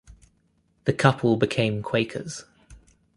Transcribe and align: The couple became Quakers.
The 0.85 0.93
couple 0.93 1.37
became 1.37 1.83
Quakers. 1.83 2.45